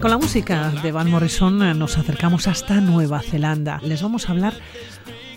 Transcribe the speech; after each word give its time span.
Con 0.00 0.10
la 0.10 0.16
música 0.16 0.70
de 0.80 0.92
Van 0.92 1.10
Morrison 1.10 1.60
eh, 1.64 1.74
nos 1.74 1.98
acercamos 1.98 2.46
hasta 2.46 2.80
Nueva 2.80 3.20
Zelanda. 3.20 3.80
Les 3.82 4.00
vamos 4.00 4.28
a 4.28 4.32
hablar 4.32 4.52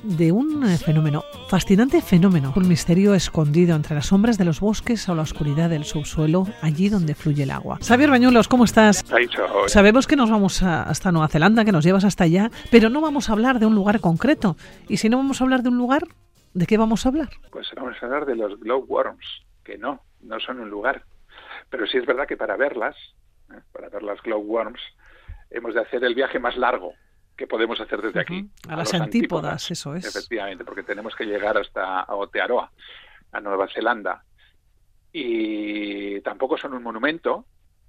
de 0.03 0.31
un 0.31 0.63
eh, 0.63 0.77
fenómeno, 0.77 1.23
fascinante 1.47 1.99
fenómeno, 1.99 2.53
un 2.55 2.67
misterio 2.67 3.15
escondido 3.15 3.75
entre 3.75 3.95
las 3.95 4.05
sombras 4.05 4.37
de 4.37 4.45
los 4.45 4.59
bosques 4.59 5.09
o 5.09 5.15
la 5.15 5.23
oscuridad 5.23 5.71
del 5.71 5.83
subsuelo, 5.83 6.45
allí 6.61 6.89
donde 6.89 7.15
fluye 7.15 7.41
el 7.41 7.49
agua. 7.49 7.79
Xavier 7.81 8.11
Bañuelos, 8.11 8.47
¿cómo 8.47 8.65
estás? 8.65 9.03
Sabemos 9.65 10.05
que 10.05 10.15
nos 10.15 10.29
vamos 10.29 10.61
hasta 10.61 11.11
Nueva 11.11 11.27
Zelanda, 11.27 11.65
que 11.65 11.71
nos 11.71 11.83
llevas 11.83 12.03
hasta 12.03 12.25
allá, 12.25 12.51
pero 12.69 12.91
no 12.91 13.01
vamos 13.01 13.29
a 13.29 13.33
hablar 13.33 13.57
de 13.57 13.65
un 13.65 13.73
lugar 13.73 13.99
concreto. 13.99 14.57
Y 14.87 14.97
si 14.97 15.09
no 15.09 15.17
vamos 15.17 15.41
a 15.41 15.43
hablar 15.43 15.63
de 15.63 15.69
un 15.69 15.77
lugar, 15.79 16.03
¿de 16.53 16.67
qué 16.67 16.77
vamos 16.77 17.03
a 17.07 17.09
hablar? 17.09 17.29
Pues 17.49 17.67
vamos 17.75 17.95
a 17.99 18.05
hablar 18.05 18.27
de 18.27 18.35
los 18.35 18.59
glowworms, 18.59 19.25
que 19.63 19.79
no, 19.79 20.03
no 20.21 20.39
son 20.39 20.59
un 20.59 20.69
lugar. 20.69 21.03
Pero 21.69 21.87
sí 21.87 21.97
es 21.97 22.05
verdad 22.05 22.27
que 22.27 22.37
para 22.37 22.55
verlas, 22.57 22.95
¿eh? 23.51 23.59
para 23.71 23.89
ver 23.89 24.03
las 24.03 24.21
glowworms, 24.21 24.81
hemos 25.49 25.73
de 25.73 25.81
hacer 25.81 26.03
el 26.03 26.15
viaje 26.15 26.39
más 26.39 26.57
largo 26.57 26.93
que 27.35 27.47
podemos 27.47 27.79
hacer 27.79 28.01
desde 28.01 28.19
aquí. 28.19 28.49
A, 28.67 28.75
las 28.75 28.93
antípodas, 28.93 29.71
eso 29.71 29.95
es. 29.95 30.05
Efectivamente, 30.05 30.63
porque 30.63 30.83
tenemos 30.83 31.15
que 31.15 31.25
llegar 31.25 31.57
hasta 31.57 32.01
Aotearoa, 32.01 32.71
a 33.31 33.39
Nueva 33.39 33.67
Zelanda. 33.73 34.23
Y 35.11 36.21
tampoco 36.21 36.57
son 36.57 36.73
un 36.73 36.83
monumento, 36.83 37.45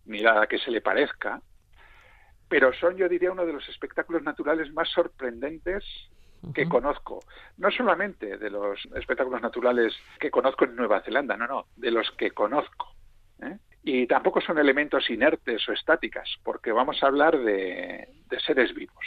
ni 0.07 0.21
nada 0.21 0.47
que 0.47 0.59
se 0.59 0.71
le 0.71 0.81
parezca, 0.81 1.41
pero 2.49 2.73
son, 2.75 2.97
yo 2.97 3.09
diría, 3.09 3.33
uno 3.33 3.47
de 3.47 3.53
los 3.53 3.69
espectáculos 3.69 4.23
naturales 4.23 4.73
más 4.73 4.89
sorprendentes 4.91 5.85
que 6.55 6.69
conozco. 6.69 7.21
No 7.57 7.71
solamente 7.71 8.37
de 8.37 8.51
los 8.51 8.81
espectáculos 8.97 9.41
naturales 9.41 9.95
que 10.19 10.31
conozco 10.31 10.65
en 10.65 10.75
Nueva 10.75 11.03
Zelanda, 11.03 11.37
no, 11.37 11.47
no, 11.47 11.67
de 11.77 11.91
los 11.91 12.11
que 12.13 12.33
conozco. 12.33 12.95
¿Eh? 13.43 13.59
Y 13.85 14.07
tampoco 14.07 14.41
son 14.41 14.59
elementos 14.59 15.11
inertes 15.11 15.69
o 15.69 15.73
estáticas, 15.73 16.29
porque 16.45 16.71
vamos 16.71 17.03
a 17.03 17.07
hablar 17.07 17.37
de, 17.39 18.09
seres 18.47 18.73
vivos. 18.75 19.05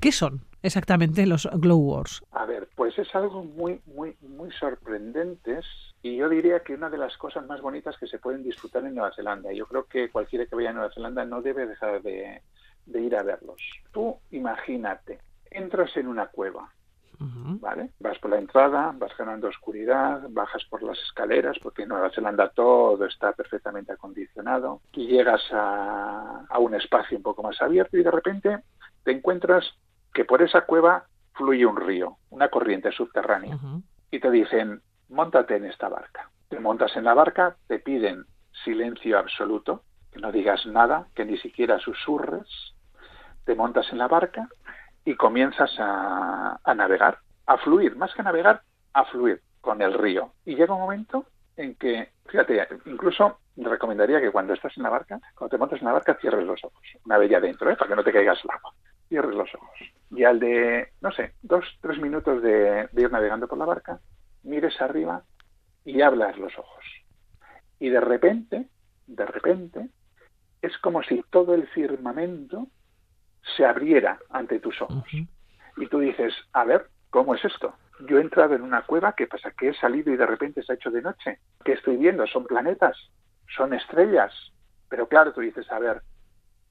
¿Qué 0.00 0.10
son 0.12 0.40
exactamente 0.62 1.24
los 1.24 1.48
glow 1.52 1.78
wars? 1.78 2.22
A 2.32 2.44
ver, 2.44 2.68
pues 2.74 2.98
es 2.98 3.14
algo 3.14 3.44
muy, 3.44 3.80
muy, 3.86 4.16
muy 4.20 4.50
sorprendente 4.52 5.60
y 6.02 6.16
yo 6.16 6.28
diría 6.28 6.60
que 6.60 6.74
una 6.74 6.90
de 6.90 6.98
las 6.98 7.16
cosas 7.16 7.46
más 7.46 7.60
bonitas 7.60 7.96
que 7.96 8.08
se 8.08 8.18
pueden 8.18 8.42
disfrutar 8.42 8.84
en 8.84 8.94
Nueva 8.94 9.14
Zelanda. 9.14 9.52
Yo 9.52 9.66
creo 9.66 9.84
que 9.86 10.10
cualquiera 10.10 10.46
que 10.46 10.56
vaya 10.56 10.70
a 10.70 10.72
Nueva 10.72 10.92
Zelanda 10.92 11.24
no 11.24 11.40
debe 11.40 11.66
dejar 11.66 12.02
de 12.02 12.42
ir 12.86 13.16
a 13.16 13.22
verlos. 13.22 13.62
Tú 13.92 14.18
imagínate, 14.30 15.20
entras 15.50 15.96
en 15.96 16.08
una 16.08 16.26
cueva, 16.26 16.72
¿vale? 17.18 17.90
Vas 17.98 18.18
por 18.18 18.30
la 18.30 18.38
entrada, 18.38 18.92
vas 18.94 19.16
ganando 19.16 19.48
oscuridad, 19.48 20.22
bajas 20.30 20.64
por 20.70 20.82
las 20.82 20.98
escaleras, 20.98 21.58
porque 21.62 21.82
en 21.82 21.88
Nueva 21.88 22.10
Zelanda 22.10 22.50
todo 22.50 23.04
está 23.06 23.32
perfectamente 23.32 23.92
acondicionado, 23.92 24.80
y 24.92 25.06
llegas 25.06 25.42
a, 25.52 26.46
un 26.58 26.74
espacio 26.74 27.16
un 27.16 27.22
poco 27.22 27.42
más 27.42 27.60
abierto 27.62 27.96
y 27.96 28.02
de 28.02 28.10
repente 28.10 28.58
te 29.04 29.12
encuentras 29.12 29.64
que 30.12 30.24
por 30.24 30.42
esa 30.42 30.62
cueva 30.62 31.06
fluye 31.34 31.66
un 31.66 31.76
río, 31.76 32.16
una 32.30 32.48
corriente 32.48 32.92
subterránea, 32.92 33.58
y 34.10 34.20
te 34.20 34.30
dicen, 34.30 34.80
montate 35.08 35.56
en 35.56 35.66
esta 35.66 35.88
barca. 35.88 36.30
Te 36.48 36.60
montas 36.60 36.96
en 36.96 37.04
la 37.04 37.14
barca, 37.14 37.56
te 37.66 37.78
piden 37.78 38.24
silencio 38.64 39.18
absoluto, 39.18 39.82
que 40.12 40.18
no 40.18 40.32
digas 40.32 40.66
nada, 40.66 41.06
que 41.14 41.24
ni 41.24 41.36
siquiera 41.38 41.78
susurres, 41.78 42.48
te 43.44 43.54
montas 43.54 43.90
en 43.92 43.98
la 43.98 44.08
barca 44.08 44.48
y 45.08 45.16
comienzas 45.16 45.74
a, 45.78 46.60
navegar, 46.76 47.20
a 47.46 47.56
fluir, 47.56 47.96
más 47.96 48.14
que 48.14 48.22
navegar, 48.22 48.60
a 48.92 49.06
fluir 49.06 49.40
con 49.62 49.80
el 49.80 49.94
río. 49.94 50.34
Y 50.44 50.54
llega 50.54 50.74
un 50.74 50.80
momento 50.80 51.24
en 51.56 51.76
que, 51.76 52.10
fíjate, 52.26 52.68
incluso 52.84 53.38
recomendaría 53.56 54.20
que 54.20 54.30
cuando 54.30 54.52
estás 54.52 54.76
en 54.76 54.82
la 54.82 54.90
barca, 54.90 55.18
cuando 55.34 55.48
te 55.48 55.58
montas 55.58 55.78
en 55.80 55.86
la 55.86 55.94
barca, 55.94 56.18
cierres 56.20 56.44
los 56.44 56.62
ojos, 56.62 56.82
una 57.06 57.16
vez 57.16 57.30
ya 57.30 57.40
dentro, 57.40 57.70
¿eh? 57.70 57.76
para 57.76 57.88
que 57.88 57.96
no 57.96 58.04
te 58.04 58.12
caigas 58.12 58.38
al 58.44 58.54
agua. 58.54 58.74
Cierres 59.08 59.34
los 59.34 59.54
ojos. 59.54 59.78
Y 60.10 60.24
al 60.24 60.38
de, 60.40 60.92
no 61.00 61.10
sé, 61.10 61.32
dos, 61.40 61.64
tres 61.80 61.98
minutos 61.98 62.42
de, 62.42 62.88
de 62.92 63.02
ir 63.02 63.10
navegando 63.10 63.48
por 63.48 63.56
la 63.56 63.64
barca, 63.64 64.00
mires 64.42 64.78
arriba 64.78 65.22
y 65.86 66.02
hablas 66.02 66.36
los 66.36 66.52
ojos. 66.58 66.84
Y 67.78 67.88
de 67.88 68.00
repente, 68.00 68.68
de 69.06 69.24
repente, 69.24 69.88
es 70.60 70.76
como 70.76 71.02
si 71.02 71.24
todo 71.30 71.54
el 71.54 71.66
firmamento 71.68 72.66
se 73.56 73.64
abriera 73.64 74.18
ante 74.30 74.60
tus 74.60 74.80
ojos. 74.82 75.04
Y 75.76 75.86
tú 75.86 76.00
dices, 76.00 76.34
a 76.52 76.64
ver, 76.64 76.86
¿cómo 77.10 77.34
es 77.34 77.44
esto? 77.44 77.74
Yo 78.08 78.18
he 78.18 78.20
entrado 78.20 78.54
en 78.54 78.62
una 78.62 78.82
cueva, 78.82 79.14
¿qué 79.14 79.26
pasa? 79.26 79.50
¿Que 79.52 79.70
he 79.70 79.74
salido 79.74 80.12
y 80.12 80.16
de 80.16 80.26
repente 80.26 80.62
se 80.62 80.72
ha 80.72 80.74
hecho 80.76 80.90
de 80.90 81.02
noche? 81.02 81.40
¿Qué 81.64 81.72
estoy 81.72 81.96
viendo? 81.96 82.26
¿Son 82.26 82.44
planetas? 82.44 82.96
¿Son 83.56 83.74
estrellas? 83.74 84.32
Pero 84.88 85.08
claro, 85.08 85.32
tú 85.32 85.40
dices, 85.40 85.70
a 85.70 85.78
ver, 85.78 86.02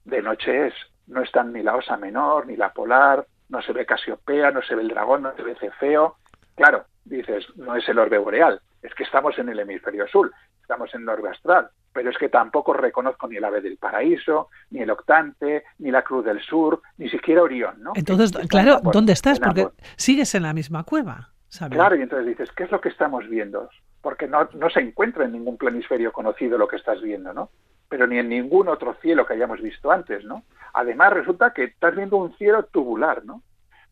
de 0.04 0.22
noche 0.22 0.68
es, 0.68 0.74
no 1.06 1.22
están 1.22 1.52
ni 1.52 1.62
la 1.62 1.76
osa 1.76 1.96
menor, 1.96 2.46
ni 2.46 2.56
la 2.56 2.72
polar, 2.72 3.26
no 3.48 3.62
se 3.62 3.72
ve 3.72 3.86
Casiopea, 3.86 4.50
no 4.50 4.62
se 4.62 4.74
ve 4.74 4.82
el 4.82 4.88
dragón, 4.88 5.22
no 5.22 5.34
se 5.34 5.42
ve 5.42 5.54
Cefeo. 5.56 6.16
Claro, 6.54 6.86
dices, 7.04 7.46
no 7.56 7.76
es 7.76 7.88
el 7.88 7.98
orbe 7.98 8.18
boreal, 8.18 8.60
es 8.82 8.94
que 8.94 9.04
estamos 9.04 9.38
en 9.38 9.48
el 9.48 9.60
hemisferio 9.60 10.06
sur, 10.08 10.32
estamos 10.60 10.92
en 10.94 11.02
el 11.02 11.08
orbe 11.08 11.30
astral 11.30 11.70
pero 11.92 12.10
es 12.10 12.18
que 12.18 12.28
tampoco 12.28 12.72
reconozco 12.72 13.26
ni 13.26 13.36
el 13.36 13.44
ave 13.44 13.60
del 13.60 13.76
paraíso, 13.76 14.48
ni 14.70 14.80
el 14.80 14.90
octante, 14.90 15.64
ni 15.78 15.90
la 15.90 16.02
cruz 16.02 16.24
del 16.24 16.40
sur, 16.40 16.82
ni 16.96 17.08
siquiera 17.08 17.42
Orión, 17.42 17.82
¿no? 17.82 17.92
Entonces, 17.94 18.32
claro, 18.48 18.80
¿dónde 18.92 19.12
estás? 19.12 19.40
Porque 19.40 19.68
sigues 19.96 20.34
en 20.34 20.42
la 20.44 20.52
misma 20.52 20.84
cueva, 20.84 21.30
Claro, 21.70 21.96
y 21.96 22.02
entonces 22.02 22.26
dices, 22.26 22.52
¿qué 22.52 22.64
es 22.64 22.70
lo 22.70 22.80
que 22.80 22.90
estamos 22.90 23.26
viendo? 23.28 23.70
Porque 24.02 24.28
no, 24.28 24.48
no 24.54 24.68
se 24.68 24.80
encuentra 24.80 25.24
en 25.24 25.32
ningún 25.32 25.56
planisferio 25.56 26.12
conocido 26.12 26.58
lo 26.58 26.68
que 26.68 26.76
estás 26.76 27.00
viendo, 27.00 27.32
¿no? 27.32 27.50
Pero 27.88 28.06
ni 28.06 28.18
en 28.18 28.28
ningún 28.28 28.68
otro 28.68 28.94
cielo 29.00 29.24
que 29.26 29.32
hayamos 29.32 29.60
visto 29.62 29.90
antes, 29.90 30.24
¿no? 30.24 30.44
Además, 30.74 31.12
resulta 31.14 31.52
que 31.54 31.64
estás 31.64 31.96
viendo 31.96 32.18
un 32.18 32.36
cielo 32.36 32.64
tubular, 32.64 33.24
¿no? 33.24 33.42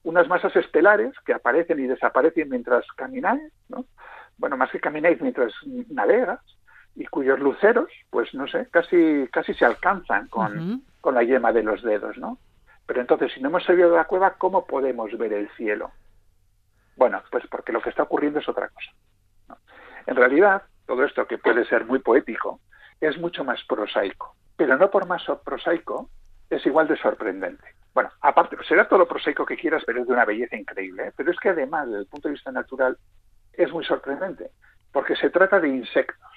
Unas 0.03 0.28
masas 0.28 0.55
estelares 0.55 1.15
que 1.25 1.33
aparecen 1.33 1.81
y 1.81 1.87
desaparecen 1.87 2.51
mientras 2.51 2.84
camináis, 2.95 3.53
¿no? 3.69 3.87
Bueno, 4.37 4.59
más 4.59 4.71
que 4.71 4.78
camináis 4.78 5.21
mientras 5.23 5.53
navegas, 5.89 6.41
y 6.97 7.07
cuyos 7.07 7.39
luceros, 7.39 7.91
pues 8.11 8.33
no 8.34 8.49
sé, 8.49 8.69
casi, 8.71 9.29
casi 9.31 9.55
se 9.55 9.65
alcanzan 9.65 10.29
con, 10.29 10.83
con 11.01 11.15
la 11.15 11.23
yema 11.23 11.53
de 11.53 11.62
los 11.62 11.83
dedos, 11.83 12.17
¿no? 12.19 12.39
Pero 12.87 13.01
entonces, 13.01 13.33
si 13.33 13.41
no 13.41 13.49
hemos 13.49 13.65
salido 13.65 13.91
de 13.91 13.97
la 13.97 14.05
cueva, 14.05 14.34
¿cómo 14.39 14.67
podemos 14.67 15.17
ver 15.19 15.33
el 15.33 15.49
cielo? 15.51 15.91
Bueno, 16.97 17.23
pues 17.31 17.47
porque 17.49 17.73
lo 17.73 17.83
que 17.83 17.91
está 17.91 18.05
ocurriendo 18.05 18.39
es 18.41 18.49
otra 18.49 18.69
cosa. 18.69 19.61
En 20.07 20.17
realidad, 20.17 20.62
todo 20.87 21.05
esto 21.05 21.27
que 21.27 21.39
puede 21.39 21.67
ser 21.67 21.84
muy 21.84 21.99
poético 21.99 22.61
es 23.01 23.19
mucho 23.19 23.45
más 23.45 23.63
prosaico, 23.65 24.34
pero 24.57 24.78
no 24.78 24.91
por 24.91 25.07
más 25.07 25.23
prosaico 25.45 26.09
es 26.49 26.65
igual 26.65 26.89
de 26.89 26.97
sorprendente. 26.97 27.65
Bueno, 27.93 28.11
aparte, 28.21 28.57
será 28.69 28.89
todo 28.89 29.01
lo 29.01 29.09
prosaico 29.09 29.45
que 29.45 29.57
quieras, 29.57 29.83
pero 29.84 30.01
es 30.01 30.07
de 30.07 30.13
una 30.13 30.25
belleza 30.25 30.57
increíble. 30.57 31.09
¿eh? 31.09 31.13
Pero 31.17 31.31
es 31.31 31.41
que 31.41 31.49
además, 31.51 31.87
desde 31.87 32.01
el 32.01 32.07
punto 32.07 32.28
de 32.28 32.34
vista 32.34 32.53
natural, 32.53 32.97
es 33.53 33.73
muy 33.73 33.84
sorprendente, 33.84 34.51
porque 34.93 35.17
se 35.17 35.31
trata 35.31 35.59
de 35.61 35.69
insectos. 35.69 36.31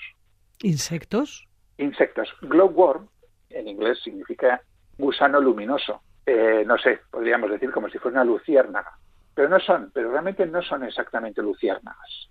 ¿Insectos? 0.61 1.47
Insectos. 1.77 2.29
Glowworm, 2.41 3.07
en 3.49 3.67
inglés, 3.67 3.99
significa 4.03 4.61
gusano 4.97 5.39
luminoso. 5.39 6.01
Eh, 6.25 6.63
no 6.65 6.77
sé, 6.77 6.99
podríamos 7.09 7.49
decir 7.49 7.71
como 7.71 7.89
si 7.89 7.97
fuera 7.97 8.21
una 8.21 8.31
luciérnaga. 8.31 8.91
Pero 9.33 9.49
no 9.49 9.59
son, 9.59 9.91
pero 9.93 10.11
realmente 10.11 10.45
no 10.45 10.61
son 10.61 10.83
exactamente 10.83 11.41
luciérnagas. 11.41 12.29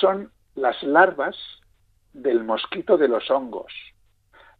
Son 0.00 0.30
las 0.54 0.80
larvas 0.82 1.36
del 2.12 2.44
mosquito 2.44 2.96
de 2.96 3.08
los 3.08 3.28
hongos, 3.30 3.72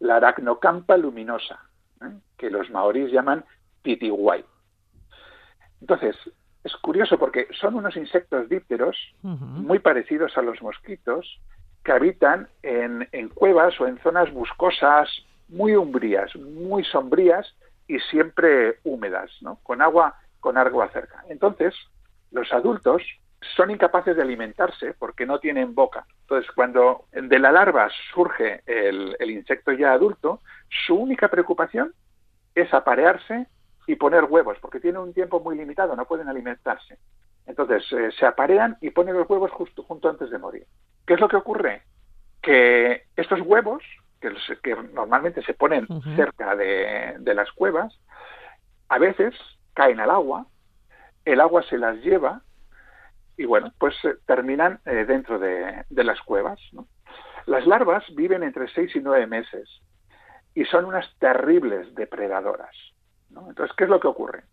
la 0.00 0.16
aracnocampa 0.16 0.96
luminosa, 0.96 1.61
¿eh? 2.02 2.19
que 2.37 2.50
los 2.50 2.69
maoríes 2.70 3.12
llaman 3.12 3.44
titiwai. 3.82 4.44
Entonces, 5.81 6.16
es 6.64 6.75
curioso 6.76 7.19
porque 7.19 7.46
son 7.61 7.75
unos 7.75 7.96
insectos 7.96 8.49
dípteros 8.49 8.96
muy 9.22 9.78
parecidos 9.78 10.37
a 10.37 10.43
los 10.43 10.61
mosquitos, 10.62 11.40
que 11.84 11.92
habitan 11.92 12.48
en, 12.62 13.28
cuevas 13.34 13.78
o 13.81 13.86
en 13.86 13.98
zonas 13.98 14.32
boscosas 14.32 15.08
muy 15.48 15.76
umbrías, 15.76 16.34
muy 16.36 16.82
sombrías 16.84 17.54
y 17.86 17.98
siempre 17.98 18.78
húmedas, 18.82 19.31
¿no? 19.42 19.58
con 19.62 19.82
agua 19.82 20.16
con 20.40 20.58
agua 20.58 20.90
cerca. 20.90 21.25
Entonces, 21.31 21.75
los 22.31 22.52
adultos 22.52 23.02
son 23.56 23.70
incapaces 23.70 24.14
de 24.14 24.22
alimentarse 24.22 24.92
porque 24.92 25.25
no 25.25 25.38
tienen 25.38 25.75
boca. 25.75 26.06
Entonces, 26.20 26.50
cuando 26.52 27.06
de 27.12 27.38
la 27.38 27.50
larva 27.50 27.88
surge 28.12 28.62
el, 28.66 29.30
insecto 29.30 29.72
ya 29.72 29.92
adulto, 29.92 30.40
su 30.87 30.96
única 30.96 31.28
preocupación 31.28 31.94
es 32.54 32.72
aparearse 32.75 33.46
y 33.87 33.96
poner 33.96 34.25
huevos, 34.25 34.58
porque 34.60 34.80
tienen 34.80 35.00
un 35.00 35.14
tiempo 35.14 35.40
muy 35.40 35.56
limitado, 35.56 35.96
no 35.96 36.04
pueden 36.06 36.28
alimentarse. 36.28 36.98
Entonces, 37.46 37.85
eh, 37.93 38.11
se 38.19 38.26
aparean 38.26 38.76
y 38.81 38.91
ponen 38.91 39.17
los 39.17 39.29
huevos 39.29 39.50
justo 39.50 39.82
junto 39.82 40.08
antes 40.08 40.31
de 40.31 40.38
morir. 40.38 40.67
¿Qué 41.06 41.14
es 41.14 41.20
lo 41.20 41.29
que 41.29 41.37
ocurre? 41.37 41.82
Que 42.41 43.05
estos 43.17 43.41
huevos, 43.41 43.82
que, 44.20 44.75
normalmente 44.93 45.43
se 45.43 45.55
ponen 45.55 45.87
cerca 46.17 46.56
de, 46.56 47.35
las 47.35 47.50
cuevas, 47.52 47.99
a 48.88 48.99
veces 48.99 49.35
caen 49.75 50.00
al 50.00 50.11
agua, 50.11 50.46
el 51.25 51.41
agua 51.41 51.62
se 51.64 51.79
las 51.79 51.96
lleva 51.99 52.43
y 53.37 53.44
bueno, 53.44 53.73
pues 53.79 53.94
eh, 54.05 54.14
terminan 54.26 54.81
eh, 54.87 55.05
dentro 55.06 55.38
de, 55.38 55.85
las 55.90 56.20
cuevas. 56.23 56.61
Las 57.47 57.67
larvas 57.67 58.05
viven 58.14 58.43
entre 58.43 58.69
seis 58.69 58.94
y 58.97 59.00
nueve 59.00 59.26
meses 59.26 59.69
y 60.55 60.64
son 60.64 60.87
unas 60.87 61.06
terribles 61.19 61.94
depredadoras. 61.94 62.75
Entonces, 63.31 63.75
¿qué 63.76 63.85
es 63.85 63.90
lo 63.90 64.00
que 64.00 64.08
ocurre? 64.08 64.44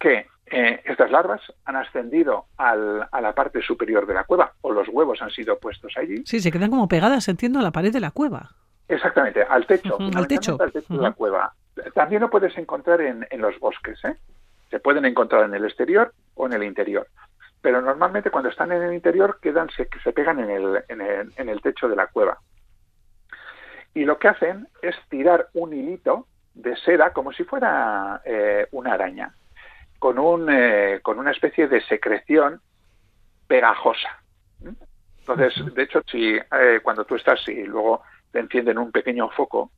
Que 0.00 0.26
eh, 0.50 0.82
estas 0.84 1.10
larvas 1.10 1.40
han 1.64 1.76
ascendido 1.76 2.46
al, 2.56 3.06
a 3.10 3.20
la 3.20 3.34
parte 3.34 3.62
superior 3.62 4.06
de 4.06 4.14
la 4.14 4.24
cueva 4.24 4.52
o 4.60 4.72
los 4.72 4.88
huevos 4.88 5.20
han 5.22 5.30
sido 5.30 5.58
puestos 5.58 5.92
allí. 5.96 6.22
Sí, 6.26 6.40
se 6.40 6.50
quedan 6.50 6.70
como 6.70 6.88
pegadas, 6.88 7.28
entiendo, 7.28 7.58
a 7.58 7.62
la 7.62 7.70
pared 7.70 7.92
de 7.92 8.00
la 8.00 8.10
cueva. 8.10 8.50
Exactamente, 8.88 9.42
al 9.42 9.66
techo. 9.66 9.98
al 10.00 10.26
techo. 10.26 10.56
Al 10.60 10.72
techo 10.72 10.94
de 10.94 11.02
la 11.02 11.12
cueva. 11.12 11.52
También 11.94 12.22
lo 12.22 12.30
puedes 12.30 12.56
encontrar 12.56 13.00
en, 13.00 13.26
en 13.30 13.40
los 13.40 13.58
bosques. 13.58 14.02
¿eh? 14.04 14.16
Se 14.70 14.80
pueden 14.80 15.04
encontrar 15.04 15.44
en 15.44 15.54
el 15.54 15.64
exterior 15.64 16.12
o 16.34 16.46
en 16.46 16.54
el 16.54 16.62
interior. 16.62 17.06
Pero 17.60 17.80
normalmente 17.82 18.30
cuando 18.30 18.48
están 18.48 18.72
en 18.72 18.82
el 18.82 18.94
interior 18.94 19.38
quedan, 19.42 19.68
se, 19.70 19.88
se 20.02 20.12
pegan 20.12 20.40
en 20.40 20.50
el, 20.50 20.84
en, 20.88 21.00
el, 21.00 21.32
en 21.36 21.48
el 21.48 21.60
techo 21.60 21.88
de 21.88 21.96
la 21.96 22.06
cueva. 22.06 22.38
Y 23.94 24.04
lo 24.04 24.18
que 24.18 24.28
hacen 24.28 24.68
es 24.80 24.94
tirar 25.08 25.48
un 25.54 25.72
hilito 25.72 26.26
de 26.54 26.76
seda 26.76 27.12
como 27.12 27.32
si 27.32 27.44
fuera 27.44 28.20
eh, 28.24 28.66
una 28.72 28.94
araña, 28.94 29.32
con, 29.98 30.18
un, 30.18 30.48
eh, 30.50 31.00
con 31.02 31.18
una 31.18 31.30
especie 31.30 31.68
de 31.68 31.80
secreción 31.82 32.60
pegajosa. 33.46 34.22
Entonces, 35.20 35.74
de 35.74 35.82
hecho, 35.82 36.02
si 36.10 36.36
eh, 36.36 36.80
cuando 36.82 37.04
tú 37.04 37.16
estás 37.16 37.46
y 37.48 37.64
luego 37.64 38.02
te 38.30 38.40
encienden 38.40 38.78
un 38.78 38.90
pequeño 38.90 39.28
foco 39.30 39.70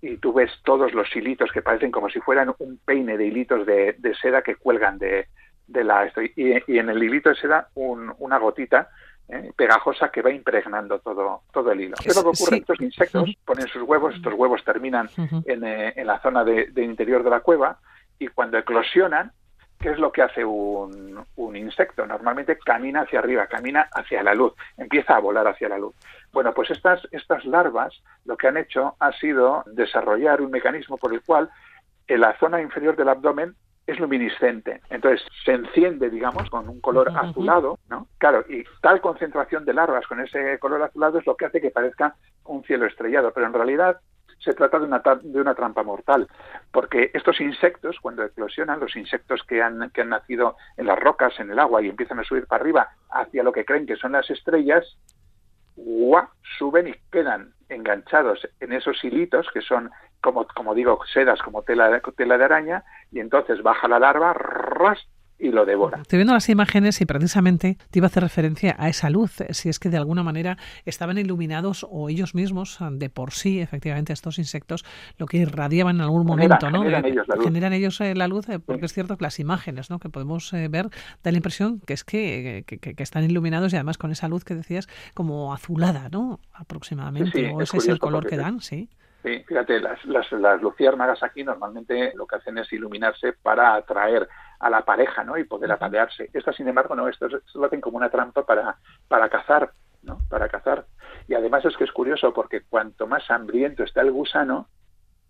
y 0.00 0.18
tú 0.18 0.32
ves 0.32 0.50
todos 0.64 0.92
los 0.92 1.14
hilitos 1.16 1.50
que 1.50 1.62
parecen 1.62 1.90
como 1.90 2.10
si 2.10 2.20
fueran 2.20 2.54
un 2.58 2.78
peine 2.84 3.16
de 3.16 3.26
hilitos 3.26 3.66
de, 3.66 3.96
seda 4.20 4.42
que 4.42 4.56
cuelgan 4.56 4.98
de, 4.98 5.28
de 5.66 5.84
la... 5.84 6.12
Y, 6.36 6.72
y, 6.72 6.78
en 6.78 6.90
el 6.90 7.02
hilito 7.02 7.30
de 7.30 7.36
seda 7.36 7.68
un, 7.74 8.12
una 8.18 8.38
gotita 8.38 8.90
¿eh? 9.28 9.52
pegajosa 9.56 10.10
que 10.10 10.22
va 10.22 10.30
impregnando 10.30 10.98
todo, 10.98 11.42
todo 11.52 11.72
el 11.72 11.80
hilo. 11.80 11.96
¿Qué 12.00 12.08
es 12.08 12.16
lo 12.16 12.22
que 12.22 12.28
ocurre? 12.28 12.56
Estos 12.58 12.80
insectos 12.80 13.30
ponen 13.44 13.66
sus 13.68 13.82
huevos, 13.82 14.14
estos 14.14 14.34
huevos 14.34 14.62
terminan 14.64 15.08
en, 15.46 15.64
eh, 15.64 15.92
en, 15.96 16.06
la 16.06 16.20
zona 16.20 16.44
de, 16.44 16.70
interior 16.76 17.22
de 17.22 17.30
la 17.30 17.40
cueva 17.40 17.78
y 18.18 18.28
cuando 18.28 18.58
eclosionan, 18.58 19.32
¿qué 19.84 19.90
es 19.90 19.98
lo 19.98 20.12
que 20.12 20.22
hace 20.22 20.42
un, 20.42 21.22
un, 21.36 21.56
insecto? 21.56 22.06
Normalmente 22.06 22.56
camina 22.56 23.02
hacia 23.02 23.18
arriba, 23.18 23.46
camina 23.46 23.86
hacia 23.92 24.22
la 24.22 24.34
luz, 24.34 24.54
empieza 24.78 25.14
a 25.14 25.20
volar 25.20 25.46
hacia 25.46 25.68
la 25.68 25.76
luz. 25.76 25.94
Bueno, 26.32 26.54
pues 26.54 26.70
estas, 26.70 27.06
estas 27.12 27.44
larvas 27.44 27.92
lo 28.24 28.38
que 28.38 28.48
han 28.48 28.56
hecho 28.56 28.96
ha 28.98 29.12
sido 29.12 29.62
desarrollar 29.66 30.40
un 30.40 30.50
mecanismo 30.50 30.96
por 30.96 31.12
el 31.12 31.20
cual 31.20 31.50
en 32.06 32.22
la 32.22 32.34
zona 32.38 32.62
inferior 32.62 32.96
del 32.96 33.10
abdomen 33.10 33.56
es 33.86 34.00
luminiscente. 34.00 34.80
Entonces 34.88 35.20
se 35.44 35.52
enciende, 35.52 36.08
digamos, 36.08 36.48
con 36.48 36.66
un 36.66 36.80
color 36.80 37.12
azulado, 37.14 37.78
¿no? 37.90 38.06
Claro, 38.16 38.42
y 38.48 38.64
tal 38.80 39.02
concentración 39.02 39.66
de 39.66 39.74
larvas 39.74 40.06
con 40.06 40.18
ese 40.18 40.58
color 40.60 40.82
azulado 40.82 41.18
es 41.18 41.26
lo 41.26 41.36
que 41.36 41.44
hace 41.44 41.60
que 41.60 41.70
parezca 41.70 42.14
un 42.46 42.64
cielo 42.64 42.86
estrellado, 42.86 43.32
pero 43.34 43.44
en 43.44 43.52
realidad 43.52 44.00
se 44.44 44.52
trata 44.52 44.78
de 44.78 44.84
una, 44.84 45.02
de 45.22 45.40
una 45.40 45.54
trampa 45.54 45.82
mortal, 45.82 46.28
porque 46.70 47.10
estos 47.14 47.40
insectos, 47.40 47.98
cuando 48.00 48.22
eclosionan, 48.22 48.78
los 48.78 48.94
insectos 48.94 49.42
que 49.48 49.62
han, 49.62 49.90
que 49.90 50.02
han 50.02 50.10
nacido 50.10 50.56
en 50.76 50.86
las 50.86 50.98
rocas, 50.98 51.38
en 51.40 51.50
el 51.50 51.58
agua 51.58 51.82
y 51.82 51.88
empiezan 51.88 52.20
a 52.20 52.24
subir 52.24 52.46
para 52.46 52.62
arriba 52.62 52.88
hacia 53.10 53.42
lo 53.42 53.52
que 53.52 53.64
creen 53.64 53.86
que 53.86 53.96
son 53.96 54.12
las 54.12 54.28
estrellas, 54.30 54.84
¡guau! 55.76 56.28
suben 56.58 56.88
y 56.88 56.94
quedan 57.10 57.52
enganchados 57.68 58.46
en 58.60 58.72
esos 58.72 59.02
hilitos 59.02 59.48
que 59.52 59.60
son 59.60 59.90
como, 60.20 60.46
como 60.54 60.74
digo, 60.74 61.00
sedas 61.12 61.40
como 61.42 61.62
tela, 61.62 62.00
tela 62.16 62.38
de 62.38 62.44
araña, 62.44 62.84
y 63.10 63.20
entonces 63.20 63.62
baja 63.62 63.88
la 63.88 63.98
larva, 63.98 64.32
y 65.44 65.50
lo 65.50 65.66
devora. 65.66 65.98
Estoy 66.00 66.18
viendo 66.18 66.32
las 66.32 66.48
imágenes 66.48 67.00
y 67.00 67.06
precisamente 67.06 67.76
te 67.90 67.98
iba 67.98 68.06
a 68.06 68.08
hacer 68.08 68.22
referencia 68.22 68.74
a 68.78 68.88
esa 68.88 69.10
luz, 69.10 69.36
si 69.50 69.68
es 69.68 69.78
que 69.78 69.90
de 69.90 69.98
alguna 69.98 70.22
manera 70.22 70.56
estaban 70.86 71.18
iluminados 71.18 71.86
o 71.88 72.08
ellos 72.08 72.34
mismos, 72.34 72.78
de 72.92 73.10
por 73.10 73.32
sí, 73.32 73.60
efectivamente, 73.60 74.12
estos 74.12 74.38
insectos, 74.38 74.84
lo 75.18 75.26
que 75.26 75.36
irradiaban 75.38 75.96
en 75.96 76.02
algún 76.02 76.26
momento, 76.26 76.70
¿no? 76.70 76.82
Generan 76.82 77.04
ellos 77.04 77.28
la 77.28 77.36
luz. 77.36 77.44
Generan 77.44 77.72
ellos 77.74 78.00
eh, 78.00 78.14
la 78.14 78.26
luz, 78.26 78.48
eh, 78.48 78.58
porque 78.58 78.86
es 78.86 78.94
cierto 78.94 79.18
que 79.18 79.24
las 79.24 79.38
imágenes 79.38 79.90
¿no? 79.90 79.98
que 79.98 80.08
podemos 80.08 80.52
eh, 80.54 80.68
ver 80.68 80.86
da 81.22 81.30
la 81.30 81.36
impresión 81.36 81.80
que 81.80 81.92
es 81.92 82.04
que, 82.04 82.64
que, 82.66 83.02
están 83.02 83.24
iluminados 83.24 83.72
y 83.72 83.76
además 83.76 83.98
con 83.98 84.10
esa 84.10 84.28
luz 84.28 84.44
que 84.44 84.54
decías 84.54 84.88
como 85.12 85.52
azulada, 85.52 86.08
¿no? 86.10 86.40
Aproximadamente, 86.54 87.52
o 87.52 87.60
ese 87.60 87.76
es 87.76 87.88
el 87.88 87.98
color 87.98 88.26
que 88.26 88.36
dan, 88.36 88.60
sí. 88.60 88.88
Sí, 89.22 89.42
fíjate, 89.46 89.80
las, 89.80 90.04
las, 90.04 90.30
las, 90.32 90.60
luciérnagas 90.60 91.22
aquí 91.22 91.44
normalmente 91.44 92.12
lo 92.14 92.26
que 92.26 92.36
hacen 92.36 92.58
es 92.58 92.70
iluminarse 92.72 93.32
para 93.32 93.74
atraer 93.74 94.28
a 94.58 94.70
la 94.70 94.84
pareja, 94.84 95.24
¿no? 95.24 95.36
Y 95.36 95.44
poder 95.44 95.70
apalearse. 95.72 96.30
Estas, 96.32 96.56
sin 96.56 96.68
embargo, 96.68 96.94
no, 96.94 97.08
esto, 97.08 97.28
lo 97.28 97.64
hacen 97.64 97.80
como 97.80 97.96
una 97.96 98.10
trampa 98.10 98.44
para, 98.44 98.76
para 99.08 99.28
cazar, 99.28 99.72
¿no? 100.02 100.18
Para 100.28 100.48
cazar. 100.48 100.86
Y 101.28 101.34
además 101.34 101.64
es 101.64 101.76
que 101.76 101.84
es 101.84 101.92
curioso 101.92 102.32
porque 102.32 102.62
cuanto 102.62 103.06
más 103.06 103.30
hambriento 103.30 103.82
está 103.82 104.02
el 104.02 104.12
gusano, 104.12 104.68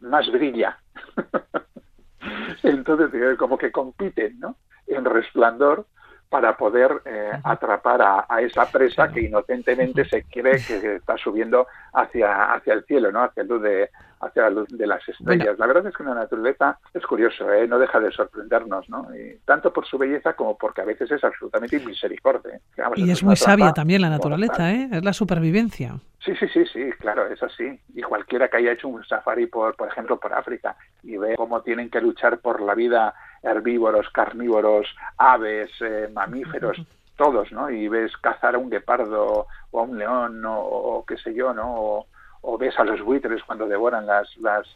más 0.00 0.31
brilla. 0.31 0.79
Entonces, 2.62 3.12
eh, 3.15 3.37
como 3.37 3.59
que 3.59 3.73
compiten, 3.73 4.38
¿no? 4.38 4.56
En 4.87 5.05
resplandor 5.05 5.87
para 6.35 6.57
poder 6.57 7.01
eh, 7.05 7.31
atrapar 7.45 8.03
a, 8.03 8.41
esa 8.41 8.67
presa 8.67 9.07
que 9.07 9.21
inocentemente 9.21 10.05
se 10.05 10.25
cree 10.25 10.61
que 10.67 10.97
está 10.97 11.17
subiendo 11.17 11.69
hacia, 11.93 12.55
hacia 12.55 12.73
el 12.73 12.85
cielo, 12.87 13.13
¿no? 13.13 13.23
hacia, 13.23 13.45
luz 13.45 13.63
de, 13.63 13.89
hacia 14.19 14.43
la 14.43 14.51
luz 14.51 14.67
de 14.69 14.85
las 14.85 15.09
estrellas. 15.09 15.57
La 15.61 15.69
verdad 15.69 15.87
es 15.87 15.97
que 15.97 16.03
una 16.03 16.15
naturaleza 16.17 16.81
es 16.93 17.07
curioso, 17.07 17.53
¿eh? 17.53 17.69
no 17.69 17.79
deja 17.79 18.01
de 18.01 18.11
sorprendernos, 18.11 18.91
¿no? 18.91 19.07
Y 19.15 19.39
tanto 19.45 19.73
por 19.73 19.87
su 19.87 19.97
belleza 19.97 20.33
como 20.33 20.59
porque 20.59 20.81
a 20.81 20.85
veces 20.85 21.09
es 21.13 21.23
absolutamente 21.23 21.79
misericordia. 21.79 22.59
y 22.97 23.13
es, 23.13 23.23
muy 23.23 23.37
sabia 23.37 23.73
también 23.73 24.03
la 24.03 24.11
naturaleza, 24.11 24.73
¿eh? 24.73 24.89
es 24.91 25.05
la 25.05 25.13
supervivencia. 25.13 26.01
Sí, 26.25 26.35
sí, 26.35 26.49
sí, 26.49 26.65
sí, 26.73 26.91
claro, 26.99 27.29
es 27.29 27.41
así. 27.45 27.79
Y 27.95 28.03
cualquiera 28.03 28.49
que 28.49 28.57
haya 28.57 28.73
hecho 28.73 28.89
un 28.89 29.05
safari, 29.05 29.47
por, 29.47 29.77
por 29.77 29.87
ejemplo, 29.87 30.19
por 30.19 30.33
África 30.33 30.75
y 31.05 31.17
ve 31.17 31.37
cómo 31.37 31.61
tienen 31.61 31.91
que 31.91 32.01
luchar 32.01 32.39
por 32.39 32.61
la 32.61 32.75
vida 32.75 33.15
herbívoros, 33.44 34.08
carnívoros, 34.11 34.87
aves, 35.19 35.70
eh, 35.81 36.08
mamíferos, 36.12 36.79
todos, 37.17 37.52
¿no? 37.52 37.70
Y 37.70 37.88
ves 37.88 38.17
cazar 38.17 38.55
a 38.55 38.58
un 38.58 38.70
guepardo 38.70 39.46
o 39.70 39.81
a 39.81 39.82
un 39.82 39.99
león 39.99 40.43
o, 40.46 41.05
qué 41.06 41.17
sé 41.17 41.35
yo, 41.35 41.52
¿no? 41.52 42.06
O, 42.42 42.59
ves 42.59 42.78
a 42.78 42.85
los 42.85 43.00
buitres 43.02 43.42
cuando 43.45 43.66
devoran 43.66 44.07
las... 44.07 44.37
las... 44.38 44.66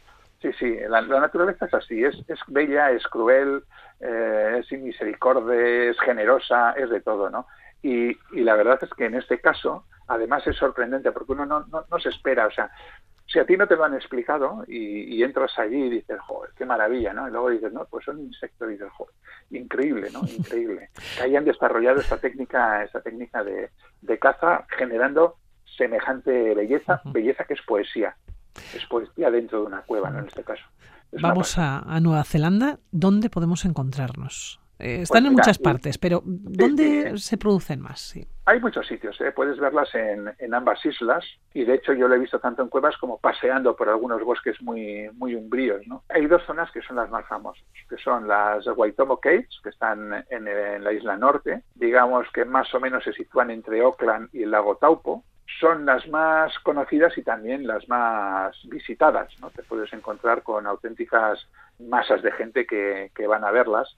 Sí, 0.41 0.53
sí, 0.53 0.77
la, 0.87 1.01
naturaleza 1.01 1.65
es 1.65 1.73
así, 1.73 2.01
es, 2.01 2.15
es 2.29 2.39
bella, 2.47 2.91
es 2.91 3.05
cruel, 3.07 3.61
eh, 3.99 4.61
es 4.61 4.71
misericordia, 4.79 5.89
es 5.89 5.99
generosa, 5.99 6.71
es 6.77 6.89
de 6.89 7.01
todo, 7.01 7.29
¿no? 7.29 7.45
Y, 7.81 8.11
y 8.31 8.43
la 8.43 8.55
verdad 8.55 8.79
es 8.81 8.89
que 8.91 9.05
en 9.05 9.15
este 9.15 9.41
caso, 9.41 9.83
además 10.07 10.47
es 10.47 10.55
sorprendente 10.55 11.11
porque 11.11 11.33
uno 11.33 11.45
no, 11.45 11.65
no, 11.67 11.83
no 11.91 11.99
se 11.99 12.07
espera, 12.07 12.47
o 12.47 12.51
sea, 12.51 12.71
si 13.31 13.39
a 13.39 13.45
ti 13.45 13.55
no 13.55 13.67
te 13.67 13.75
lo 13.75 13.83
han 13.83 13.93
explicado 13.93 14.63
y, 14.67 15.21
entras 15.21 15.51
allí 15.59 15.83
y 15.83 15.89
dices, 15.89 16.19
joder, 16.21 16.51
qué 16.57 16.65
maravilla, 16.65 17.13
¿no? 17.13 17.27
Y 17.27 17.31
luego 17.31 17.49
dices, 17.49 17.71
no, 17.71 17.85
pues 17.85 18.05
son 18.05 18.19
insectos 18.19 18.67
y 18.67 18.73
dices, 18.73 18.89
joder, 18.91 19.13
increíble, 19.51 20.09
¿no? 20.11 20.21
Increíble. 20.37 20.89
que 21.15 21.23
hayan 21.23 21.45
desarrollado 21.45 21.99
esta 21.99 22.17
técnica, 22.17 22.83
esta 22.83 23.01
técnica 23.01 23.43
de, 23.43 23.69
caza 24.19 24.65
generando 24.77 25.35
semejante 25.77 26.55
belleza, 26.55 27.01
belleza 27.05 27.45
que 27.45 27.53
es 27.53 27.61
poesía. 27.61 28.15
Es 28.75 28.85
poesía 28.87 29.29
dentro 29.29 29.61
de 29.61 29.67
una 29.67 29.81
cueva, 29.83 30.09
¿no? 30.09 30.19
En 30.19 30.25
este 30.25 30.43
caso. 30.43 30.63
Vamos 31.11 31.57
a, 31.57 31.79
a 31.79 31.99
Nueva 31.99 32.23
Zelanda. 32.23 32.79
¿Dónde 32.91 33.29
podemos 33.29 33.63
encontrarnos? 33.65 34.58
Eh, 34.79 35.01
están 35.01 35.23
pues 35.23 35.31
en 35.31 35.33
muchas 35.33 35.57
partes, 35.59 35.97
pero 35.97 36.21
¿dónde 36.23 37.17
se 37.17 37.37
producen 37.37 37.81
más? 37.81 38.15
Hay 38.45 38.61
muchos 38.61 38.87
sitios, 38.87 39.19
¿eh? 39.19 39.31
puedes 39.31 39.59
verlas 39.59 39.93
en, 39.93 40.31
en, 40.39 40.53
ambas 40.53 40.83
islas 40.85 41.23
y 41.53 41.65
de 41.65 41.75
hecho 41.75 41.93
yo 41.93 42.07
lo 42.07 42.15
he 42.15 42.19
visto 42.19 42.39
tanto 42.39 42.63
en 42.63 42.69
cuevas 42.69 42.97
como 42.97 43.19
paseando 43.19 43.75
por 43.75 43.89
algunos 43.89 44.23
bosques 44.23 44.59
muy, 44.61 45.09
muy 45.13 45.35
umbríos. 45.35 45.85
¿no? 45.85 46.03
Hay 46.07 46.25
dos 46.27 46.43
zonas 46.45 46.71
que 46.71 46.81
son 46.81 46.95
las 46.95 47.09
más 47.09 47.27
famosas, 47.27 47.63
que 47.89 47.97
son 47.97 48.27
las 48.27 48.65
Waitomo 48.67 49.17
Caves, 49.17 49.59
que 49.61 49.69
están 49.69 50.25
en, 50.29 50.47
en 50.47 50.83
la 50.83 50.93
isla 50.93 51.17
norte, 51.17 51.61
digamos 51.75 52.25
que 52.33 52.45
más 52.45 52.73
o 52.73 52.79
menos 52.79 53.03
se 53.03 53.11
sitúan 53.13 53.51
entre 53.51 53.81
Auckland 53.81 54.29
y 54.31 54.43
el 54.43 54.51
lago 54.51 54.77
Taupo, 54.77 55.25
son 55.59 55.85
las 55.85 56.07
más 56.07 56.57
conocidas 56.59 57.17
y 57.17 57.23
también 57.23 57.67
las 57.67 57.87
más 57.89 58.55
visitadas. 58.69 59.29
¿no? 59.41 59.49
Te 59.49 59.63
puedes 59.63 59.91
encontrar 59.93 60.43
con 60.43 60.67
auténticas 60.67 61.47
masas 61.79 62.21
de 62.21 62.31
gente 62.31 62.65
que, 62.65 63.11
que 63.15 63.27
van 63.27 63.43
a 63.43 63.51
verlas. 63.51 63.95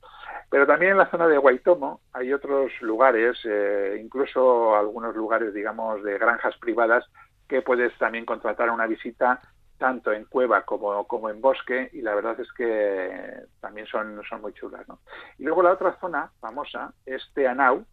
Pero 0.51 0.67
también 0.67 0.91
en 0.91 0.97
la 0.97 1.09
zona 1.09 1.29
de 1.29 1.37
Waitomo 1.37 2.01
hay 2.11 2.33
otros 2.33 2.73
lugares, 2.81 3.39
eh, 3.45 3.97
incluso 4.03 4.75
algunos 4.75 5.15
lugares, 5.15 5.53
digamos, 5.53 6.03
de 6.03 6.17
granjas 6.17 6.57
privadas, 6.57 7.05
que 7.47 7.61
puedes 7.61 7.97
también 7.97 8.25
contratar 8.25 8.69
una 8.69 8.85
visita 8.85 9.39
tanto 9.77 10.11
en 10.11 10.25
cueva 10.25 10.63
como, 10.63 11.07
como 11.07 11.29
en 11.29 11.39
bosque 11.39 11.89
y 11.93 12.01
la 12.01 12.13
verdad 12.15 12.37
es 12.37 12.51
que 12.51 13.45
también 13.61 13.87
son, 13.87 14.21
son 14.29 14.41
muy 14.41 14.51
chulas. 14.51 14.85
¿no? 14.89 14.99
Y 15.37 15.45
luego 15.45 15.63
la 15.63 15.71
otra 15.71 15.97
zona 16.01 16.29
famosa 16.41 16.93
es 17.05 17.21
Teanau, 17.33 17.85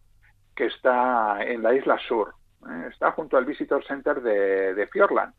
que 0.53 0.65
está 0.65 1.41
en 1.41 1.63
la 1.63 1.73
isla 1.73 1.97
sur, 2.09 2.33
¿eh? 2.69 2.89
está 2.91 3.13
junto 3.13 3.37
al 3.37 3.45
Visitor 3.45 3.85
Center 3.85 4.21
de, 4.21 4.73
de 4.73 4.87
Fiordland, 4.87 5.33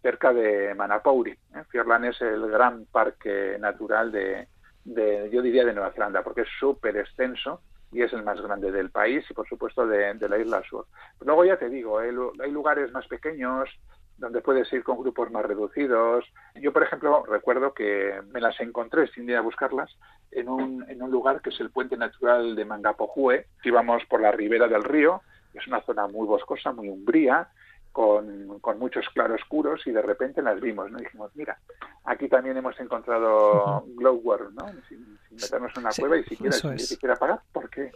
cerca 0.00 0.32
de 0.32 0.74
Manapouri. 0.74 1.32
¿eh? 1.32 1.64
Fiordland 1.68 2.06
es 2.06 2.20
el 2.22 2.50
gran 2.50 2.86
parque 2.86 3.58
natural 3.60 4.10
de, 4.10 4.48
de, 4.84 5.30
yo 5.32 5.42
diría, 5.42 5.64
de 5.64 5.74
Nueva 5.74 5.92
Zelanda, 5.92 6.22
porque 6.22 6.42
es 6.42 6.48
súper 6.58 6.96
extenso 6.96 7.60
y 7.92 8.02
es 8.02 8.12
el 8.12 8.22
más 8.22 8.40
grande 8.40 8.72
del 8.72 8.90
país 8.90 9.24
y, 9.30 9.34
por 9.34 9.46
supuesto, 9.48 9.86
de, 9.86 10.14
la 10.14 10.38
isla 10.38 10.62
sur. 10.68 10.86
luego 11.20 11.44
ya 11.44 11.58
te 11.58 11.68
digo, 11.68 11.98
hay, 11.98 12.10
lugares 12.50 12.90
más 12.92 13.06
pequeños, 13.06 13.68
donde 14.16 14.40
puedes 14.40 14.72
ir 14.72 14.82
con 14.82 14.98
grupos 14.98 15.30
más 15.30 15.44
reducidos. 15.44 16.24
Yo, 16.54 16.72
por 16.72 16.82
ejemplo, 16.82 17.24
recuerdo 17.26 17.74
que 17.74 18.20
me 18.32 18.40
las 18.40 18.58
encontré 18.60 19.08
sin 19.08 19.28
ir 19.28 19.36
a 19.36 19.40
buscarlas 19.42 19.90
en 20.30 20.48
un, 20.48 20.88
en 20.88 21.02
un 21.02 21.10
lugar 21.10 21.42
que 21.42 21.50
es 21.50 21.60
el 21.60 21.70
puente 21.70 21.96
natural 21.96 22.56
de 22.56 22.64
Mangapojue. 22.64 23.46
Íbamos 23.64 24.04
por 24.06 24.20
la 24.20 24.32
ribera 24.32 24.68
del 24.68 24.84
río, 24.84 25.22
es 25.52 25.66
una 25.66 25.82
zona 25.82 26.06
muy 26.06 26.26
boscosa, 26.26 26.72
muy 26.72 26.88
umbría, 26.88 27.48
con, 27.92 28.58
con, 28.60 28.78
muchos 28.78 29.06
claroscuros 29.12 29.86
y 29.86 29.92
de 29.92 30.02
repente 30.02 30.42
las 30.42 30.60
vimos, 30.60 30.90
¿no? 30.90 30.98
dijimos, 30.98 31.30
mira, 31.34 31.58
aquí 32.04 32.28
también 32.28 32.56
hemos 32.56 32.78
encontrado 32.80 33.84
glowworm, 33.96 34.54
¿no? 34.54 34.66
Sin, 34.88 35.18
meternos 35.30 35.72
en 35.76 35.82
una 35.82 35.90
cueva 35.96 36.16
y 36.18 36.24
siquiera, 36.24 36.56
ni 36.72 36.78
siquiera 36.78 37.16
pagar, 37.16 37.40
¿por 37.52 37.70
qué? 37.70 37.90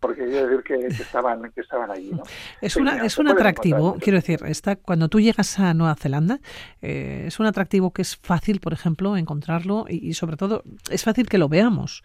Porque 0.00 0.24
quiere 0.24 0.46
decir 0.46 0.62
que, 0.62 0.86
estaban, 0.86 1.50
que 1.52 1.60
estaban 1.60 1.90
allí, 1.90 2.10
¿no? 2.10 2.22
Es, 2.60 2.76
una, 2.76 3.04
es 3.04 3.18
un 3.18 3.28
atractivo, 3.28 3.96
quiero 4.00 4.16
decir, 4.16 4.40
está, 4.46 4.76
cuando 4.76 5.08
tú 5.08 5.20
llegas 5.20 5.58
a 5.58 5.74
Nueva 5.74 5.94
Zelanda, 5.96 6.40
eh, 6.80 7.24
es 7.26 7.38
un 7.38 7.46
atractivo 7.46 7.92
que 7.92 8.02
es 8.02 8.16
fácil, 8.16 8.60
por 8.60 8.72
ejemplo, 8.72 9.16
encontrarlo 9.16 9.84
y, 9.88 10.08
y 10.08 10.14
sobre 10.14 10.36
todo 10.36 10.62
es 10.90 11.04
fácil 11.04 11.28
que 11.28 11.38
lo 11.38 11.48
veamos. 11.48 12.02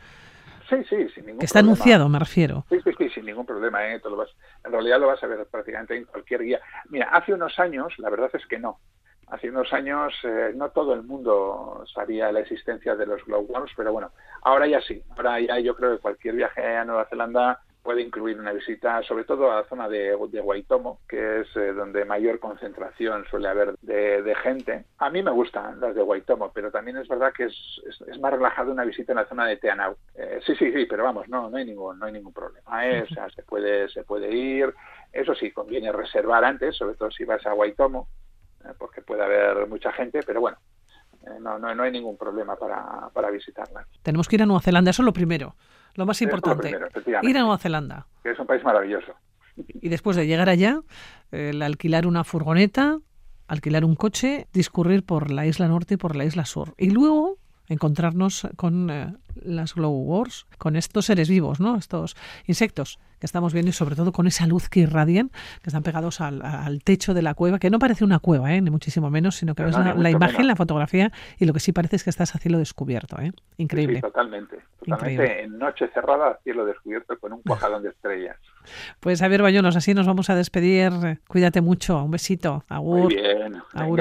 Sí, 0.69 0.77
sí, 0.89 1.10
sin 1.10 1.25
ningún 1.25 1.39
Que 1.39 1.45
está 1.45 1.60
anunciado, 1.60 2.10
me 2.10 2.19
refiero. 2.19 2.65
Sí, 2.69 2.79
sí, 2.84 2.91
sí, 2.98 3.10
sin 3.10 3.25
ningún 3.25 3.45
problema. 3.45 3.86
¿eh? 3.88 4.01
Lo 4.03 4.15
vas, 4.15 4.29
en 4.63 4.72
realidad 4.72 5.00
lo 5.00 5.07
vas 5.07 5.24
a 5.24 5.27
ver 5.27 5.45
prácticamente 5.48 5.95
en 5.95 6.05
cualquier 6.05 6.41
guía. 6.41 6.62
Mira, 6.89 7.10
hace 7.10 7.34
unos 7.34 7.57
años, 7.60 7.93
la 8.00 8.10
verdad 8.10 8.29
es 8.34 8.45
que 8.48 8.60
no. 8.60 8.79
Hace 9.27 9.50
unos 9.50 9.74
años 9.74 10.13
eh, 10.24 10.51
no 10.55 10.69
todo 10.69 10.93
el 10.93 11.03
mundo 11.03 11.84
sabía 11.91 12.31
la 12.31 12.41
existencia 12.41 12.95
de 12.95 13.07
los 13.07 13.25
glowworms, 13.25 13.72
pero 13.75 13.91
bueno, 13.91 14.12
ahora 14.43 14.67
ya 14.67 14.81
sí. 14.81 15.01
Ahora 15.15 15.39
ya 15.39 15.60
yo 15.60 15.75
creo 15.75 15.95
que 15.95 16.01
cualquier 16.01 16.36
viaje 16.36 16.62
a 16.75 16.86
Nueva 16.86 17.05
Zelanda 17.05 17.60
puede 17.86 18.01
incluir 18.01 18.39
una 18.39 18.51
visita, 18.51 19.04
sobre 19.04 19.25
todo 19.25 19.51
a 19.51 19.58
la 19.58 19.70
zona 19.70 19.88
de, 19.88 20.18
de 20.30 20.42
Waitomo, 20.42 21.01
que 21.08 21.42
es 21.42 21.56
eh, 21.56 21.72
donde 21.72 22.04
mayor 22.04 22.39
concentración 22.39 23.25
suele 23.30 23.48
haber 23.48 23.75
de, 23.80 24.36
gente. 24.42 24.86
A 24.98 25.12
mí 25.12 25.22
me 25.22 25.30
gustan 25.30 25.80
las 25.80 25.94
de 25.94 26.01
Waitomo, 26.01 26.51
pero 26.51 26.72
también 26.72 26.98
es 26.98 27.08
verdad 27.08 27.32
que 27.32 27.44
es, 27.44 27.82
es, 28.08 28.20
más 28.20 28.34
relajado 28.34 28.72
una 28.72 28.84
visita 28.84 29.12
en 29.12 29.18
la 29.18 29.27
zona 29.27 29.46
de 29.46 29.58
Teanau. 29.58 29.96
Eh, 30.15 30.39
sí, 30.44 30.56
sí, 30.56 30.74
sí, 30.74 30.88
pero 30.88 31.04
vamos, 31.04 31.30
no, 31.30 31.48
no 31.48 31.58
hay 31.58 31.65
ningún, 31.65 32.00
no 32.00 32.08
hay 32.08 32.13
ningún 32.13 32.34
problema. 32.34 32.88
¿eh? 32.88 33.04
O 33.04 33.13
sea, 33.13 33.30
se 33.30 33.44
puede, 33.44 33.88
se 33.89 34.04
puede 34.04 34.34
ir. 34.34 34.74
Eso 35.13 35.36
sí, 35.36 35.51
conviene 35.51 35.92
reservar 35.92 36.44
antes, 36.44 36.75
sobre 36.75 36.96
todo 36.96 37.12
si 37.12 37.24
vas 37.24 37.46
a 37.46 37.54
Waitomo, 37.54 38.08
porque 38.80 39.04
puede 39.04 39.24
haber 39.24 39.68
mucha 39.68 39.92
gente, 39.92 40.22
pero 40.25 40.42
bueno, 40.42 40.58
no, 41.41 41.60
no, 41.60 41.74
no 41.74 41.84
hay 41.84 41.91
ningún 41.91 42.17
problema 42.17 42.55
para, 42.55 43.10
para 43.13 43.29
visitarla. 43.29 43.86
Tenemos 44.03 44.27
que 44.27 44.36
ir 44.36 44.44
a 44.44 44.46
Nueva 44.46 44.62
Zelanda, 44.62 44.91
eso 44.91 45.01
es 45.01 45.05
lo 45.05 45.13
primero. 45.13 45.55
Lo 45.96 46.05
más 46.05 46.22
importante, 46.22 46.77
ir 47.22 47.38
a 47.38 47.41
Nueva 47.41 47.58
Zelanda. 47.58 48.08
Que 48.22 48.32
es 48.32 48.39
un 48.39 48.46
país 48.46 48.63
maravilloso. 48.63 49.13
Y 49.55 49.88
después 49.88 50.17
de 50.17 50.27
llegar 50.27 50.50
allá, 50.50 50.82
el 51.32 51.62
alquilar 51.62 52.05
una 52.05 52.25
furgoneta, 52.25 53.00
alquilar 53.48 53.86
un 53.86 53.96
coche, 53.96 54.48
discurrir 54.51 55.05
por 55.05 55.32
la 55.32 55.46
isla 55.46 55.67
norte 55.67 55.94
y 55.94 55.98
por 55.98 56.15
la 56.15 56.25
isla 56.25 56.46
sur. 56.46 56.74
Y 56.77 56.89
luego 56.89 57.38
encontrarnos 57.67 58.48
con 58.55 58.89
eh, 58.89 59.13
las 59.43 59.75
glow 59.75 59.91
wars, 59.91 60.45
con 60.57 60.75
estos 60.75 61.05
seres 61.05 61.29
vivos, 61.29 61.60
¿no? 61.60 61.75
Estos 61.77 62.15
insectos 62.48 63.00
que 63.19 63.25
estamos 63.25 63.53
viendo 63.53 63.69
y 63.69 63.74
sobre 63.74 63.95
todo 63.95 64.12
con 64.12 64.27
esa 64.27 64.45
luz 64.45 64.69
que 64.69 64.81
irradian, 64.81 65.29
que 65.62 65.69
están 65.69 65.84
pegados 65.84 66.22
al, 66.22 66.81
techo 66.84 67.13
de 67.13 67.22
la 67.22 67.34
cueva, 67.34 67.60
que 67.60 67.69
no 67.69 67.79
parece 67.79 68.03
una 68.03 68.19
cueva, 68.19 68.53
¿eh? 68.53 68.62
ni 68.62 68.69
muchísimo 68.69 69.10
menos, 69.10 69.36
sino 69.36 69.55
que 69.55 69.63
ves 69.63 69.75
la, 69.77 70.10
imagen, 70.10 70.48
la 70.48 70.55
fotografía 70.55 71.12
y 71.39 71.45
lo 71.45 71.53
que 71.53 71.60
sí 71.60 71.72
parece 71.72 71.95
es 71.95 72.03
que 72.03 72.10
estás 72.10 72.36
a 72.36 72.39
cielo 72.39 72.57
descubierto. 72.57 73.19
¿eh? 73.22 73.31
Increíble. 73.57 74.01
totalmente. 74.01 74.60
Totalmente 74.79 75.43
en 75.43 75.57
noche 75.57 75.89
cerrada, 75.93 76.39
cielo 76.43 76.65
descubierto 76.65 77.17
con 77.17 77.34
un 77.34 77.41
cuajalón 77.41 77.84
de 77.84 77.89
estrellas. 77.89 78.38
Pues 79.00 79.19
Javier 79.19 79.43
Bayonos, 79.43 79.75
así 79.75 79.93
nos 79.93 80.07
vamos 80.07 80.31
a 80.31 80.36
despedir. 80.36 80.91
Cuídate 81.27 81.62
mucho. 81.62 82.03
Un 82.03 82.10
besito. 82.10 82.63
Agur. 82.67 83.03
Muy 83.03 83.15
bien. 83.15 83.62
agur. 83.74 84.00